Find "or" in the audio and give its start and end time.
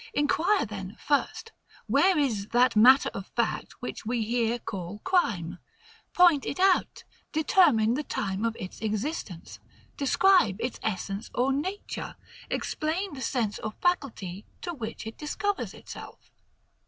11.35-11.53, 13.59-13.73